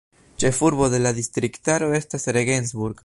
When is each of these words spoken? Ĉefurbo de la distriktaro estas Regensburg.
Ĉefurbo 0.43 0.87
de 0.93 1.01
la 1.03 1.11
distriktaro 1.19 1.91
estas 1.99 2.27
Regensburg. 2.39 2.99